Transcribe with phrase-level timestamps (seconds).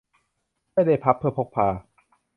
[0.73, 1.67] ไม่ได้พับเพื่อพกพา